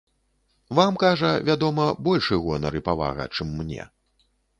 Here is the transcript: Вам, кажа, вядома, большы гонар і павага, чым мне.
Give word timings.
Вам, 0.77 0.95
кажа, 1.03 1.29
вядома, 1.49 1.85
большы 2.07 2.39
гонар 2.45 2.79
і 2.79 2.81
павага, 2.87 3.29
чым 3.37 3.53
мне. 3.59 3.87